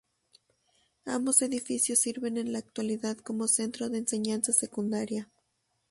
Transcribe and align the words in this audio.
Ambos 1.05 1.43
edificios 1.43 1.99
sirven 1.99 2.37
en 2.37 2.51
la 2.53 2.57
actualidad 2.57 3.17
como 3.17 3.47
centro 3.47 3.87
de 3.89 3.99
enseñanza 3.99 4.51
secundaria. 4.51 5.29